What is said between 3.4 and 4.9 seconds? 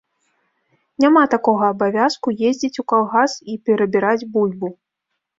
і перабіраць бульбу.